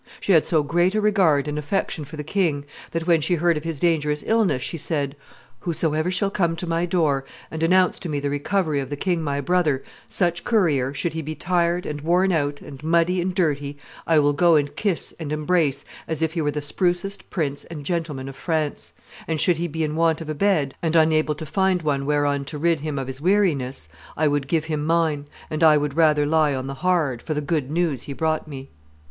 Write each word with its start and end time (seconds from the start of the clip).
She 0.19 0.31
had 0.31 0.47
so 0.47 0.63
great 0.63 0.95
a 0.95 0.99
regard 0.99 1.47
and 1.47 1.59
affection 1.59 2.05
for 2.05 2.17
the 2.17 2.23
king, 2.23 2.65
that 2.89 3.05
when 3.05 3.21
she 3.21 3.35
heard 3.35 3.55
of 3.55 3.63
his 3.63 3.79
dangerous 3.79 4.23
illness 4.25 4.63
she 4.63 4.75
said, 4.77 5.15
'Whosoever 5.59 6.09
shall 6.09 6.31
come 6.31 6.55
to 6.55 6.65
my 6.65 6.87
door, 6.87 7.23
and 7.51 7.61
announce 7.61 7.99
to 7.99 8.09
me 8.09 8.19
the 8.19 8.31
recovery 8.31 8.79
of 8.79 8.89
the 8.89 8.95
king 8.95 9.21
my 9.21 9.39
brother, 9.41 9.83
such 10.07 10.43
courier, 10.43 10.91
should 10.91 11.13
he 11.13 11.21
be 11.21 11.35
tired, 11.35 11.85
and 11.85 12.01
worn 12.01 12.31
out, 12.31 12.61
and 12.61 12.83
muddy, 12.83 13.21
and 13.21 13.35
dirty, 13.35 13.77
I 14.07 14.17
will 14.17 14.33
go 14.33 14.55
and 14.55 14.75
kiss 14.75 15.13
and 15.19 15.31
embrace 15.31 15.85
as 16.07 16.23
if 16.23 16.33
he 16.33 16.41
were 16.41 16.49
the 16.49 16.63
sprucest 16.63 17.29
prince 17.29 17.63
and 17.65 17.83
gentleman 17.85 18.27
of 18.27 18.35
France; 18.35 18.93
and, 19.27 19.39
should 19.39 19.57
he 19.57 19.67
be 19.67 19.83
in 19.83 19.95
want 19.95 20.19
of 20.19 20.29
a 20.29 20.33
bed 20.33 20.73
and 20.81 20.95
unable 20.95 21.35
to 21.35 21.45
find 21.45 21.83
one 21.83 22.07
whereon 22.07 22.43
to 22.45 22.57
rid 22.57 22.79
him 22.79 22.97
of 22.97 23.05
his 23.05 23.21
weariness, 23.21 23.87
I 24.17 24.27
would 24.27 24.47
give 24.47 24.65
him 24.65 24.83
mine, 24.83 25.25
and 25.51 25.63
I 25.63 25.77
would 25.77 25.95
rather 25.95 26.25
lie 26.25 26.55
on 26.55 26.65
the 26.65 26.73
hard, 26.73 27.21
for 27.21 27.35
the 27.35 27.39
good 27.39 27.69
news 27.69 28.01
he 28.01 28.13
brought 28.13 28.47
me. 28.47 28.71